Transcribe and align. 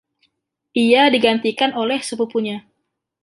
Ia 0.83 1.03
digantikan 1.15 1.71
oleh 1.83 1.99
sepupunya. 2.09 2.57